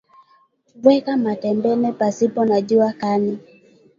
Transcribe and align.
weka 0.83 1.17
matembele 1.17 1.91
pasipo 1.99 2.45
na 2.45 2.61
jua 2.61 2.91
kali 2.93 3.33